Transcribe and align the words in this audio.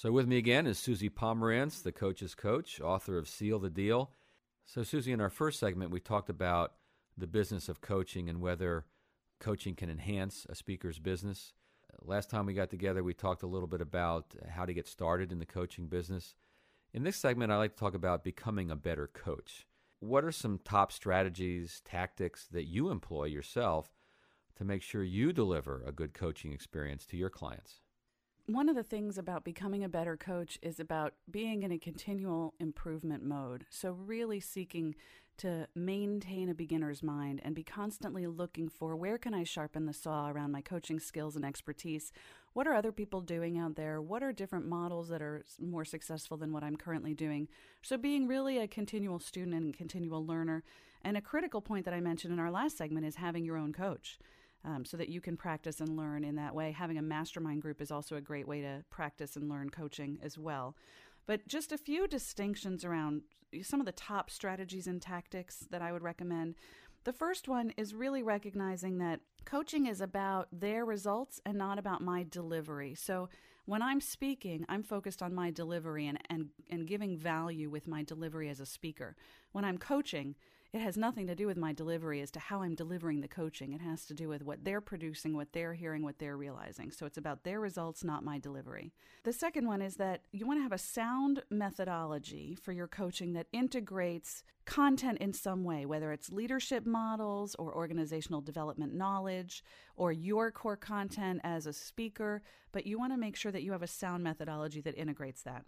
So, 0.00 0.10
with 0.10 0.26
me 0.26 0.38
again 0.38 0.66
is 0.66 0.78
Suzi 0.78 1.10
Pomerantz, 1.10 1.82
the 1.82 1.92
coach's 1.92 2.34
coach, 2.34 2.80
author 2.80 3.18
of 3.18 3.28
Seal 3.28 3.58
the 3.58 3.68
Deal. 3.68 4.12
So, 4.64 4.80
Suzi, 4.80 5.12
in 5.12 5.20
our 5.20 5.28
first 5.28 5.60
segment, 5.60 5.90
we 5.90 6.00
talked 6.00 6.30
about 6.30 6.72
the 7.18 7.26
business 7.26 7.68
of 7.68 7.82
coaching 7.82 8.26
and 8.26 8.40
whether 8.40 8.86
coaching 9.40 9.74
can 9.74 9.90
enhance 9.90 10.46
a 10.48 10.54
speaker's 10.54 10.98
business. 10.98 11.52
Last 12.00 12.30
time 12.30 12.46
we 12.46 12.54
got 12.54 12.70
together, 12.70 13.04
we 13.04 13.12
talked 13.12 13.42
a 13.42 13.46
little 13.46 13.68
bit 13.68 13.82
about 13.82 14.34
how 14.48 14.64
to 14.64 14.72
get 14.72 14.88
started 14.88 15.32
in 15.32 15.38
the 15.38 15.44
coaching 15.44 15.86
business. 15.86 16.34
In 16.94 17.02
this 17.02 17.16
segment, 17.16 17.52
I 17.52 17.58
like 17.58 17.74
to 17.74 17.78
talk 17.78 17.94
about 17.94 18.24
becoming 18.24 18.70
a 18.70 18.76
better 18.76 19.06
coach. 19.06 19.66
What 19.98 20.24
are 20.24 20.32
some 20.32 20.60
top 20.64 20.92
strategies, 20.92 21.82
tactics 21.84 22.48
that 22.52 22.64
you 22.64 22.88
employ 22.88 23.24
yourself 23.24 23.90
to 24.56 24.64
make 24.64 24.80
sure 24.80 25.04
you 25.04 25.34
deliver 25.34 25.84
a 25.86 25.92
good 25.92 26.14
coaching 26.14 26.54
experience 26.54 27.04
to 27.04 27.18
your 27.18 27.28
clients? 27.28 27.82
One 28.54 28.68
of 28.68 28.74
the 28.74 28.82
things 28.82 29.18
about 29.18 29.44
becoming 29.44 29.84
a 29.84 29.88
better 29.88 30.16
coach 30.16 30.58
is 30.62 30.80
about 30.80 31.14
being 31.30 31.62
in 31.62 31.70
a 31.70 31.78
continual 31.78 32.54
improvement 32.58 33.24
mode. 33.24 33.64
So, 33.70 33.92
really 33.92 34.40
seeking 34.40 34.94
to 35.38 35.66
maintain 35.74 36.48
a 36.48 36.54
beginner's 36.54 37.02
mind 37.02 37.40
and 37.44 37.54
be 37.54 37.62
constantly 37.62 38.26
looking 38.26 38.68
for 38.68 38.94
where 38.96 39.18
can 39.18 39.32
I 39.32 39.44
sharpen 39.44 39.86
the 39.86 39.94
saw 39.94 40.28
around 40.28 40.52
my 40.52 40.60
coaching 40.60 41.00
skills 41.00 41.34
and 41.36 41.44
expertise? 41.44 42.12
What 42.52 42.66
are 42.66 42.74
other 42.74 42.92
people 42.92 43.20
doing 43.20 43.56
out 43.56 43.76
there? 43.76 44.02
What 44.02 44.22
are 44.22 44.32
different 44.32 44.66
models 44.66 45.08
that 45.08 45.22
are 45.22 45.44
more 45.58 45.84
successful 45.84 46.36
than 46.36 46.52
what 46.52 46.64
I'm 46.64 46.76
currently 46.76 47.14
doing? 47.14 47.48
So, 47.82 47.96
being 47.96 48.26
really 48.26 48.58
a 48.58 48.68
continual 48.68 49.20
student 49.20 49.54
and 49.54 49.76
continual 49.76 50.26
learner. 50.26 50.64
And 51.02 51.16
a 51.16 51.22
critical 51.22 51.62
point 51.62 51.84
that 51.86 51.94
I 51.94 52.00
mentioned 52.00 52.32
in 52.32 52.38
our 52.38 52.50
last 52.50 52.76
segment 52.76 53.06
is 53.06 53.16
having 53.16 53.44
your 53.44 53.56
own 53.56 53.72
coach 53.72 54.18
um, 54.64 54.84
so 54.84 54.96
that 54.96 55.08
you 55.08 55.20
can 55.20 55.36
practice 55.36 55.80
and 55.80 55.96
learn 55.96 56.24
in 56.24 56.36
that 56.36 56.54
way. 56.54 56.72
Having 56.72 56.98
a 56.98 57.02
mastermind 57.02 57.62
group 57.62 57.80
is 57.80 57.90
also 57.90 58.16
a 58.16 58.20
great 58.20 58.46
way 58.46 58.60
to 58.60 58.84
practice 58.90 59.36
and 59.36 59.48
learn 59.48 59.70
coaching 59.70 60.18
as 60.22 60.38
well. 60.38 60.76
But 61.26 61.46
just 61.46 61.72
a 61.72 61.78
few 61.78 62.06
distinctions 62.06 62.84
around 62.84 63.22
some 63.62 63.80
of 63.80 63.86
the 63.86 63.92
top 63.92 64.30
strategies 64.30 64.86
and 64.86 65.00
tactics 65.00 65.66
that 65.70 65.82
I 65.82 65.92
would 65.92 66.02
recommend. 66.02 66.54
The 67.04 67.12
first 67.12 67.48
one 67.48 67.72
is 67.76 67.94
really 67.94 68.22
recognizing 68.22 68.98
that 68.98 69.20
coaching 69.44 69.86
is 69.86 70.00
about 70.00 70.48
their 70.52 70.84
results 70.84 71.40
and 71.46 71.56
not 71.56 71.78
about 71.78 72.02
my 72.02 72.26
delivery. 72.28 72.94
So 72.94 73.28
when 73.64 73.82
I'm 73.82 74.00
speaking, 74.00 74.66
I'm 74.68 74.82
focused 74.82 75.22
on 75.22 75.34
my 75.34 75.50
delivery 75.50 76.06
and, 76.06 76.18
and, 76.28 76.48
and 76.68 76.86
giving 76.86 77.16
value 77.16 77.70
with 77.70 77.86
my 77.86 78.02
delivery 78.02 78.48
as 78.48 78.60
a 78.60 78.66
speaker. 78.66 79.16
When 79.52 79.64
I'm 79.64 79.78
coaching, 79.78 80.34
it 80.72 80.80
has 80.80 80.96
nothing 80.96 81.26
to 81.26 81.34
do 81.34 81.48
with 81.48 81.56
my 81.56 81.72
delivery 81.72 82.20
as 82.20 82.30
to 82.30 82.38
how 82.38 82.62
I'm 82.62 82.76
delivering 82.76 83.20
the 83.20 83.28
coaching. 83.28 83.72
It 83.72 83.80
has 83.80 84.06
to 84.06 84.14
do 84.14 84.28
with 84.28 84.44
what 84.44 84.64
they're 84.64 84.80
producing, 84.80 85.34
what 85.34 85.52
they're 85.52 85.74
hearing, 85.74 86.04
what 86.04 86.20
they're 86.20 86.36
realizing. 86.36 86.92
So 86.92 87.06
it's 87.06 87.18
about 87.18 87.42
their 87.42 87.58
results, 87.58 88.04
not 88.04 88.24
my 88.24 88.38
delivery. 88.38 88.92
The 89.24 89.32
second 89.32 89.66
one 89.66 89.82
is 89.82 89.96
that 89.96 90.22
you 90.30 90.46
want 90.46 90.60
to 90.60 90.62
have 90.62 90.72
a 90.72 90.78
sound 90.78 91.42
methodology 91.50 92.56
for 92.62 92.70
your 92.70 92.86
coaching 92.86 93.32
that 93.32 93.48
integrates 93.52 94.44
content 94.64 95.18
in 95.18 95.32
some 95.32 95.64
way, 95.64 95.84
whether 95.86 96.12
it's 96.12 96.30
leadership 96.30 96.86
models 96.86 97.56
or 97.58 97.74
organizational 97.74 98.40
development 98.40 98.94
knowledge 98.94 99.64
or 99.96 100.12
your 100.12 100.52
core 100.52 100.76
content 100.76 101.40
as 101.42 101.66
a 101.66 101.72
speaker, 101.72 102.42
but 102.70 102.86
you 102.86 102.96
want 102.96 103.12
to 103.12 103.18
make 103.18 103.34
sure 103.34 103.50
that 103.50 103.64
you 103.64 103.72
have 103.72 103.82
a 103.82 103.88
sound 103.88 104.22
methodology 104.22 104.80
that 104.80 104.94
integrates 104.96 105.42
that 105.42 105.64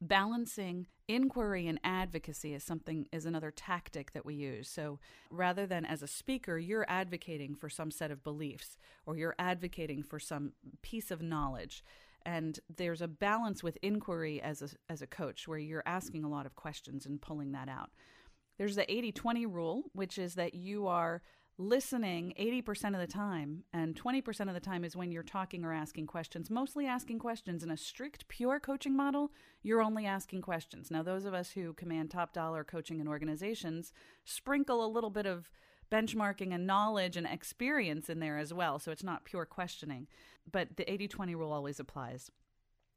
balancing 0.00 0.86
inquiry 1.08 1.66
and 1.66 1.78
advocacy 1.84 2.54
is 2.54 2.64
something 2.64 3.06
is 3.12 3.26
another 3.26 3.50
tactic 3.50 4.12
that 4.12 4.24
we 4.24 4.34
use. 4.34 4.68
So 4.68 4.98
rather 5.30 5.66
than 5.66 5.84
as 5.84 6.02
a 6.02 6.06
speaker 6.06 6.58
you're 6.58 6.86
advocating 6.88 7.54
for 7.54 7.68
some 7.68 7.90
set 7.90 8.10
of 8.10 8.22
beliefs 8.22 8.78
or 9.06 9.16
you're 9.16 9.34
advocating 9.38 10.02
for 10.02 10.18
some 10.18 10.52
piece 10.82 11.10
of 11.10 11.20
knowledge. 11.20 11.84
And 12.24 12.58
there's 12.76 13.02
a 13.02 13.08
balance 13.08 13.62
with 13.62 13.78
inquiry 13.82 14.40
as 14.42 14.62
a, 14.62 14.68
as 14.90 15.02
a 15.02 15.06
coach 15.06 15.48
where 15.48 15.58
you're 15.58 15.82
asking 15.86 16.24
a 16.24 16.30
lot 16.30 16.46
of 16.46 16.54
questions 16.54 17.06
and 17.06 17.20
pulling 17.20 17.52
that 17.52 17.68
out. 17.68 17.90
There's 18.58 18.76
the 18.76 18.82
80-20 18.82 19.52
rule 19.52 19.84
which 19.92 20.18
is 20.18 20.34
that 20.34 20.54
you 20.54 20.86
are 20.86 21.22
listening 21.60 22.32
80% 22.40 22.94
of 22.94 23.00
the 23.00 23.06
time 23.06 23.64
and 23.74 23.94
20% 23.94 24.48
of 24.48 24.54
the 24.54 24.60
time 24.60 24.82
is 24.82 24.96
when 24.96 25.12
you're 25.12 25.22
talking 25.22 25.62
or 25.62 25.74
asking 25.74 26.06
questions 26.06 26.48
mostly 26.48 26.86
asking 26.86 27.18
questions 27.18 27.62
in 27.62 27.70
a 27.70 27.76
strict 27.76 28.26
pure 28.28 28.58
coaching 28.58 28.96
model 28.96 29.30
you're 29.62 29.82
only 29.82 30.06
asking 30.06 30.40
questions. 30.40 30.90
Now 30.90 31.02
those 31.02 31.26
of 31.26 31.34
us 31.34 31.50
who 31.50 31.74
command 31.74 32.10
top 32.10 32.32
dollar 32.32 32.64
coaching 32.64 32.98
and 32.98 33.06
organizations 33.06 33.92
sprinkle 34.24 34.82
a 34.82 34.88
little 34.88 35.10
bit 35.10 35.26
of 35.26 35.50
benchmarking 35.92 36.54
and 36.54 36.66
knowledge 36.66 37.18
and 37.18 37.26
experience 37.26 38.08
in 38.08 38.20
there 38.20 38.38
as 38.38 38.54
well 38.54 38.78
so 38.78 38.90
it's 38.90 39.04
not 39.04 39.26
pure 39.26 39.44
questioning. 39.44 40.06
But 40.50 40.78
the 40.78 40.84
80-20 40.86 41.34
rule 41.36 41.52
always 41.52 41.78
applies. 41.78 42.30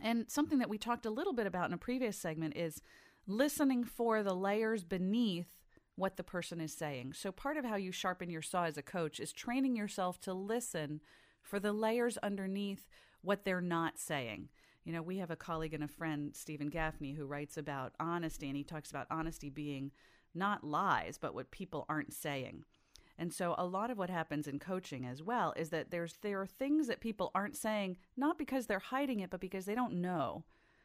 And 0.00 0.30
something 0.30 0.60
that 0.60 0.68
we 0.68 0.78
talked 0.78 1.06
a 1.06 1.10
little 1.10 1.32
bit 1.32 1.48
about 1.48 1.66
in 1.66 1.74
a 1.74 1.78
previous 1.78 2.16
segment 2.16 2.56
is 2.56 2.80
listening 3.26 3.82
for 3.82 4.22
the 4.22 4.34
layers 4.34 4.84
beneath 4.84 5.63
what 5.96 6.16
the 6.16 6.24
person 6.24 6.60
is 6.60 6.72
saying. 6.72 7.12
So, 7.12 7.30
part 7.30 7.56
of 7.56 7.64
how 7.64 7.76
you 7.76 7.92
sharpen 7.92 8.30
your 8.30 8.42
saw 8.42 8.64
as 8.64 8.76
a 8.76 8.82
coach 8.82 9.20
is 9.20 9.32
training 9.32 9.76
yourself 9.76 10.20
to 10.22 10.34
listen 10.34 11.00
for 11.42 11.60
the 11.60 11.72
layers 11.72 12.16
underneath 12.18 12.88
what 13.22 13.44
they're 13.44 13.60
not 13.60 13.98
saying. 13.98 14.48
You 14.84 14.92
know, 14.92 15.02
we 15.02 15.18
have 15.18 15.30
a 15.30 15.36
colleague 15.36 15.74
and 15.74 15.84
a 15.84 15.88
friend, 15.88 16.34
Stephen 16.34 16.68
Gaffney, 16.68 17.12
who 17.12 17.26
writes 17.26 17.56
about 17.56 17.94
honesty, 17.98 18.48
and 18.48 18.56
he 18.56 18.64
talks 18.64 18.90
about 18.90 19.06
honesty 19.10 19.48
being 19.48 19.92
not 20.34 20.64
lies, 20.64 21.16
but 21.18 21.34
what 21.34 21.50
people 21.50 21.86
aren't 21.88 22.12
saying. 22.12 22.64
And 23.16 23.32
so 23.32 23.54
a 23.56 23.64
lot 23.64 23.90
of 23.90 23.98
what 23.98 24.10
happens 24.10 24.48
in 24.48 24.58
coaching 24.58 25.06
as 25.06 25.22
well 25.22 25.54
is 25.56 25.70
that 25.70 25.90
there's 25.90 26.18
there 26.22 26.40
are 26.40 26.46
things 26.46 26.88
that 26.88 27.00
people 27.00 27.30
aren't 27.34 27.56
saying 27.56 27.96
not 28.16 28.38
because 28.38 28.66
they're 28.66 28.80
hiding 28.80 29.20
it 29.20 29.30
but 29.30 29.40
because 29.40 29.66
they 29.66 29.74
don't 29.74 29.94
know. 29.94 30.44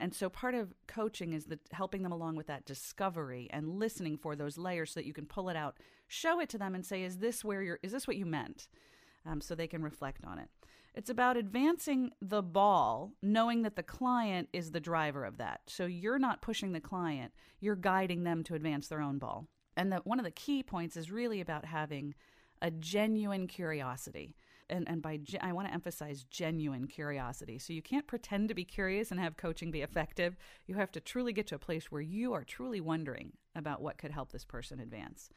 And 0.00 0.14
so 0.14 0.30
part 0.30 0.54
of 0.54 0.72
coaching 0.86 1.34
is 1.34 1.44
the 1.44 1.58
helping 1.72 2.02
them 2.02 2.10
along 2.10 2.36
with 2.36 2.46
that 2.46 2.64
discovery 2.64 3.48
and 3.52 3.78
listening 3.78 4.16
for 4.16 4.34
those 4.34 4.56
layers 4.56 4.92
so 4.92 5.00
that 5.00 5.06
you 5.06 5.12
can 5.12 5.26
pull 5.26 5.50
it 5.50 5.56
out, 5.56 5.76
show 6.08 6.40
it 6.40 6.48
to 6.48 6.58
them 6.58 6.74
and 6.74 6.84
say, 6.84 7.02
is 7.02 7.18
this 7.18 7.44
where 7.44 7.62
you're, 7.62 7.78
is 7.82 7.92
this 7.92 8.06
what 8.06 8.16
you 8.16 8.24
meant? 8.24 8.66
Um, 9.26 9.42
so 9.42 9.54
they 9.54 9.66
can 9.66 9.82
reflect 9.82 10.24
on 10.24 10.38
it. 10.38 10.48
It's 10.94 11.10
about 11.10 11.36
advancing 11.36 12.10
the 12.22 12.42
ball, 12.42 13.12
knowing 13.22 13.62
that 13.62 13.76
the 13.76 13.82
client 13.82 14.48
is 14.54 14.72
the 14.72 14.80
driver 14.80 15.24
of 15.24 15.36
that. 15.36 15.60
So 15.66 15.84
you're 15.84 16.18
not 16.18 16.42
pushing 16.42 16.72
the 16.72 16.80
client, 16.80 17.32
you're 17.60 17.76
guiding 17.76 18.24
them 18.24 18.42
to 18.44 18.54
advance 18.54 18.88
their 18.88 19.02
own 19.02 19.18
ball. 19.18 19.46
And 19.76 19.92
that 19.92 20.06
one 20.06 20.18
of 20.18 20.24
the 20.24 20.30
key 20.30 20.62
points 20.62 20.96
is 20.96 21.12
really 21.12 21.40
about 21.40 21.66
having 21.66 22.14
a 22.62 22.70
genuine 22.70 23.46
curiosity 23.46 24.34
and, 24.70 24.88
and 24.88 25.02
by 25.02 25.18
ge- 25.18 25.36
I 25.40 25.52
want 25.52 25.68
to 25.68 25.74
emphasize 25.74 26.24
genuine 26.24 26.86
curiosity. 26.86 27.58
So 27.58 27.72
you 27.72 27.82
can't 27.82 28.06
pretend 28.06 28.48
to 28.48 28.54
be 28.54 28.64
curious 28.64 29.10
and 29.10 29.20
have 29.20 29.36
coaching 29.36 29.70
be 29.70 29.82
effective. 29.82 30.36
You 30.66 30.76
have 30.76 30.92
to 30.92 31.00
truly 31.00 31.32
get 31.32 31.46
to 31.48 31.56
a 31.56 31.58
place 31.58 31.90
where 31.90 32.00
you 32.00 32.32
are 32.32 32.44
truly 32.44 32.80
wondering 32.80 33.32
about 33.54 33.82
what 33.82 33.98
could 33.98 34.10
help 34.10 34.32
this 34.32 34.44
person 34.44 34.80
advance. 34.80 35.30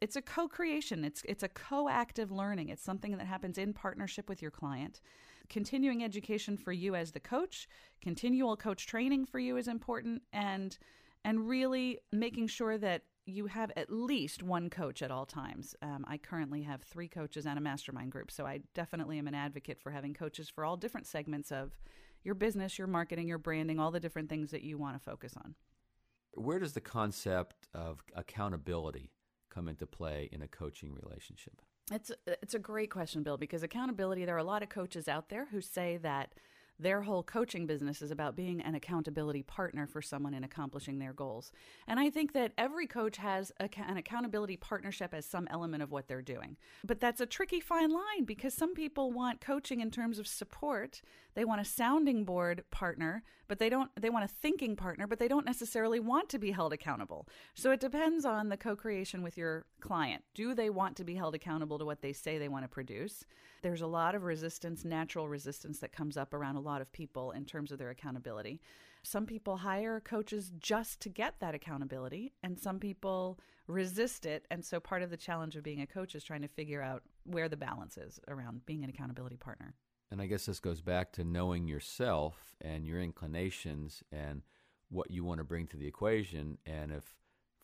It's 0.00 0.16
a 0.16 0.22
co-creation. 0.22 1.04
It's 1.04 1.22
it's 1.28 1.42
a 1.42 1.48
co-active 1.48 2.30
learning. 2.30 2.68
It's 2.68 2.82
something 2.82 3.16
that 3.16 3.26
happens 3.26 3.58
in 3.58 3.72
partnership 3.72 4.28
with 4.28 4.40
your 4.40 4.50
client. 4.50 5.00
Continuing 5.48 6.04
education 6.04 6.56
for 6.56 6.72
you 6.72 6.94
as 6.94 7.12
the 7.12 7.20
coach, 7.20 7.68
continual 8.00 8.56
coach 8.56 8.86
training 8.86 9.26
for 9.26 9.38
you 9.38 9.56
is 9.56 9.66
important 9.68 10.22
and 10.32 10.78
and 11.24 11.48
really 11.48 11.98
making 12.12 12.46
sure 12.46 12.78
that 12.78 13.02
you 13.28 13.46
have 13.46 13.70
at 13.76 13.92
least 13.92 14.42
one 14.42 14.70
coach 14.70 15.02
at 15.02 15.10
all 15.10 15.26
times. 15.26 15.74
Um, 15.82 16.04
I 16.08 16.16
currently 16.16 16.62
have 16.62 16.82
three 16.82 17.08
coaches 17.08 17.46
and 17.46 17.58
a 17.58 17.60
mastermind 17.60 18.10
group, 18.10 18.30
so 18.30 18.46
I 18.46 18.60
definitely 18.74 19.18
am 19.18 19.28
an 19.28 19.34
advocate 19.34 19.78
for 19.80 19.90
having 19.90 20.14
coaches 20.14 20.48
for 20.48 20.64
all 20.64 20.76
different 20.76 21.06
segments 21.06 21.52
of 21.52 21.72
your 22.24 22.34
business, 22.34 22.78
your 22.78 22.86
marketing, 22.86 23.28
your 23.28 23.38
branding, 23.38 23.78
all 23.78 23.90
the 23.90 24.00
different 24.00 24.30
things 24.30 24.50
that 24.50 24.62
you 24.62 24.78
want 24.78 24.96
to 24.96 24.98
focus 24.98 25.34
on. 25.36 25.54
Where 26.32 26.58
does 26.58 26.72
the 26.72 26.80
concept 26.80 27.68
of 27.74 28.02
accountability 28.14 29.12
come 29.50 29.68
into 29.68 29.86
play 29.86 30.30
in 30.32 30.40
a 30.40 30.48
coaching 30.48 30.94
relationship? 30.94 31.60
It's 31.92 32.10
it's 32.26 32.54
a 32.54 32.58
great 32.58 32.90
question, 32.90 33.22
Bill, 33.22 33.38
because 33.38 33.62
accountability. 33.62 34.24
There 34.24 34.34
are 34.34 34.38
a 34.38 34.44
lot 34.44 34.62
of 34.62 34.68
coaches 34.68 35.08
out 35.08 35.28
there 35.28 35.46
who 35.50 35.60
say 35.60 35.98
that 36.02 36.34
their 36.78 37.02
whole 37.02 37.22
coaching 37.22 37.66
business 37.66 38.02
is 38.02 38.10
about 38.10 38.36
being 38.36 38.60
an 38.60 38.74
accountability 38.74 39.42
partner 39.42 39.86
for 39.86 40.00
someone 40.00 40.34
in 40.34 40.44
accomplishing 40.44 40.98
their 40.98 41.12
goals. 41.12 41.50
And 41.86 41.98
I 41.98 42.10
think 42.10 42.32
that 42.34 42.52
every 42.56 42.86
coach 42.86 43.16
has 43.16 43.52
a, 43.60 43.68
an 43.78 43.96
accountability 43.96 44.56
partnership 44.56 45.12
as 45.12 45.26
some 45.26 45.48
element 45.50 45.82
of 45.82 45.90
what 45.90 46.08
they're 46.08 46.22
doing. 46.22 46.56
But 46.84 47.00
that's 47.00 47.20
a 47.20 47.26
tricky 47.26 47.60
fine 47.60 47.90
line 47.90 48.24
because 48.24 48.54
some 48.54 48.74
people 48.74 49.10
want 49.10 49.40
coaching 49.40 49.80
in 49.80 49.90
terms 49.90 50.18
of 50.18 50.26
support. 50.26 51.02
They 51.34 51.44
want 51.44 51.60
a 51.60 51.64
sounding 51.64 52.24
board 52.24 52.64
partner, 52.70 53.22
but 53.48 53.58
they 53.58 53.68
don't 53.68 53.90
they 54.00 54.10
want 54.10 54.24
a 54.24 54.28
thinking 54.28 54.76
partner, 54.76 55.06
but 55.06 55.18
they 55.18 55.28
don't 55.28 55.46
necessarily 55.46 56.00
want 56.00 56.28
to 56.30 56.38
be 56.38 56.52
held 56.52 56.72
accountable. 56.72 57.28
So 57.54 57.70
it 57.70 57.80
depends 57.80 58.24
on 58.24 58.48
the 58.48 58.56
co-creation 58.56 59.22
with 59.22 59.36
your 59.36 59.66
client. 59.80 60.22
Do 60.34 60.54
they 60.54 60.70
want 60.70 60.96
to 60.96 61.04
be 61.04 61.14
held 61.14 61.34
accountable 61.34 61.78
to 61.78 61.84
what 61.84 62.02
they 62.02 62.12
say 62.12 62.38
they 62.38 62.48
want 62.48 62.64
to 62.64 62.68
produce? 62.68 63.24
There's 63.62 63.82
a 63.82 63.86
lot 63.86 64.14
of 64.14 64.24
resistance, 64.24 64.84
natural 64.84 65.28
resistance 65.28 65.78
that 65.80 65.92
comes 65.92 66.16
up 66.16 66.32
around 66.32 66.56
a 66.56 66.60
lot 66.60 66.80
of 66.80 66.92
people 66.92 67.32
in 67.32 67.44
terms 67.44 67.72
of 67.72 67.78
their 67.78 67.90
accountability. 67.90 68.60
Some 69.02 69.26
people 69.26 69.58
hire 69.58 70.00
coaches 70.00 70.52
just 70.58 71.00
to 71.00 71.08
get 71.08 71.40
that 71.40 71.54
accountability, 71.54 72.32
and 72.42 72.58
some 72.58 72.78
people 72.78 73.38
resist 73.66 74.26
it. 74.26 74.46
And 74.50 74.64
so 74.64 74.80
part 74.80 75.02
of 75.02 75.10
the 75.10 75.16
challenge 75.16 75.56
of 75.56 75.62
being 75.62 75.80
a 75.80 75.86
coach 75.86 76.14
is 76.14 76.24
trying 76.24 76.42
to 76.42 76.48
figure 76.48 76.82
out 76.82 77.02
where 77.24 77.48
the 77.48 77.56
balance 77.56 77.96
is 77.96 78.20
around 78.28 78.64
being 78.66 78.84
an 78.84 78.90
accountability 78.90 79.36
partner. 79.36 79.74
And 80.10 80.22
I 80.22 80.26
guess 80.26 80.46
this 80.46 80.60
goes 80.60 80.80
back 80.80 81.12
to 81.12 81.24
knowing 81.24 81.68
yourself 81.68 82.56
and 82.60 82.86
your 82.86 83.00
inclinations 83.00 84.02
and 84.10 84.42
what 84.88 85.10
you 85.10 85.22
want 85.22 85.38
to 85.38 85.44
bring 85.44 85.66
to 85.68 85.76
the 85.76 85.86
equation. 85.86 86.58
And 86.64 86.90
if, 86.90 87.04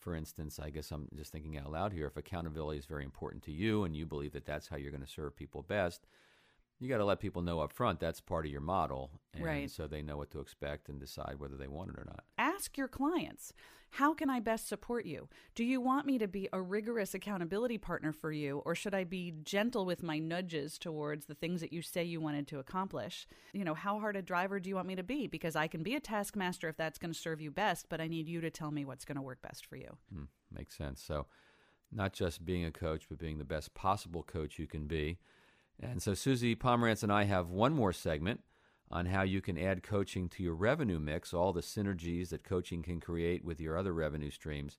for 0.05 0.15
instance, 0.15 0.59
I 0.61 0.69
guess 0.69 0.91
I'm 0.91 1.07
just 1.17 1.31
thinking 1.31 1.57
out 1.57 1.71
loud 1.71 1.91
here, 1.91 2.05
if 2.05 2.15
accountability 2.15 2.77
is 2.77 2.85
very 2.85 3.03
important 3.03 3.41
to 3.45 3.51
you 3.51 3.85
and 3.85 3.95
you 3.95 4.05
believe 4.05 4.33
that 4.33 4.45
that's 4.45 4.67
how 4.67 4.77
you're 4.77 4.91
going 4.91 5.01
to 5.03 5.09
serve 5.09 5.35
people 5.35 5.63
best, 5.63 6.05
you 6.79 6.89
got 6.89 6.97
to 6.97 7.05
let 7.05 7.19
people 7.19 7.41
know 7.41 7.59
up 7.59 7.71
front 7.71 7.99
that's 7.99 8.19
part 8.19 8.45
of 8.45 8.51
your 8.51 8.61
model. 8.61 9.11
And 9.33 9.45
Right. 9.45 9.69
so 9.69 9.87
they 9.87 10.01
know 10.01 10.17
what 10.17 10.31
to 10.31 10.39
expect 10.39 10.89
and 10.89 10.99
decide 10.99 11.35
whether 11.39 11.57
they 11.57 11.67
want 11.67 11.91
it 11.91 11.99
or 11.99 12.05
not. 12.05 12.25
Ask 12.37 12.77
your 12.77 12.87
clients, 12.87 13.53
how 13.91 14.13
can 14.13 14.29
I 14.29 14.41
best 14.41 14.67
support 14.67 15.05
you? 15.05 15.29
Do 15.55 15.63
you 15.63 15.79
want 15.79 16.05
me 16.05 16.17
to 16.17 16.27
be 16.27 16.49
a 16.51 16.61
rigorous 16.61 17.13
accountability 17.13 17.77
partner 17.77 18.11
for 18.11 18.31
you, 18.31 18.61
or 18.65 18.75
should 18.75 18.93
I 18.93 19.05
be 19.05 19.33
gentle 19.43 19.85
with 19.85 20.03
my 20.03 20.19
nudges 20.19 20.77
towards 20.77 21.27
the 21.27 21.33
things 21.33 21.61
that 21.61 21.71
you 21.71 21.81
say 21.81 22.03
you 22.03 22.19
wanted 22.19 22.47
to 22.49 22.59
accomplish? 22.59 23.25
You 23.53 23.63
know, 23.63 23.73
how 23.73 23.99
hard 23.99 24.17
a 24.17 24.21
driver 24.21 24.59
do 24.59 24.67
you 24.67 24.75
want 24.75 24.87
me 24.87 24.95
to 24.95 25.03
be? 25.03 25.27
Because 25.27 25.55
I 25.55 25.67
can 25.67 25.81
be 25.81 25.95
a 25.95 26.01
taskmaster 26.01 26.67
if 26.67 26.75
that's 26.75 26.97
going 26.97 27.13
to 27.13 27.17
serve 27.17 27.39
you 27.39 27.51
best, 27.51 27.87
but 27.87 28.01
I 28.01 28.07
need 28.07 28.27
you 28.27 28.41
to 28.41 28.49
tell 28.49 28.71
me 28.71 28.83
what's 28.83 29.05
going 29.05 29.15
to 29.15 29.21
work 29.21 29.41
best 29.41 29.65
for 29.65 29.77
you. 29.77 29.97
Hmm, 30.13 30.25
makes 30.51 30.75
sense. 30.77 31.01
So, 31.01 31.27
not 31.89 32.11
just 32.11 32.43
being 32.43 32.65
a 32.65 32.71
coach, 32.71 33.05
but 33.07 33.17
being 33.17 33.37
the 33.37 33.45
best 33.45 33.73
possible 33.73 34.23
coach 34.23 34.59
you 34.59 34.67
can 34.67 34.87
be. 34.87 35.19
And 35.81 36.01
so, 36.01 36.11
Suzi 36.11 36.55
Pomerantz 36.55 37.03
and 37.03 37.11
I 37.11 37.23
have 37.23 37.49
one 37.49 37.73
more 37.73 37.93
segment 37.93 38.41
on 38.89 39.07
how 39.07 39.23
you 39.23 39.41
can 39.41 39.57
add 39.57 39.83
coaching 39.83 40.29
to 40.29 40.43
your 40.43 40.55
revenue 40.55 40.99
mix, 40.99 41.33
all 41.33 41.51
the 41.51 41.61
synergies 41.61 42.29
that 42.29 42.43
coaching 42.43 42.81
can 42.81 42.99
create 42.99 43.43
with 43.43 43.59
your 43.59 43.77
other 43.77 43.93
revenue 43.93 44.31
streams. 44.31 44.77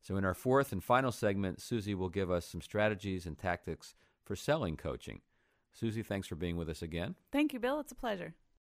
So, 0.00 0.16
in 0.16 0.24
our 0.24 0.34
fourth 0.34 0.72
and 0.72 0.82
final 0.82 1.12
segment, 1.12 1.58
Suzi 1.58 1.94
will 1.94 2.08
give 2.08 2.30
us 2.30 2.46
some 2.46 2.60
strategies 2.60 3.24
and 3.24 3.38
tactics 3.38 3.94
for 4.24 4.34
selling 4.34 4.76
coaching. 4.76 5.20
Suzi, 5.80 6.04
thanks 6.04 6.26
for 6.26 6.34
being 6.34 6.56
with 6.56 6.68
us 6.68 6.82
again. 6.82 7.14
Thank 7.30 7.52
you, 7.52 7.60
Bill. 7.60 7.80
It's 7.80 7.92
a 7.92 7.96
pleasure. 7.96 8.34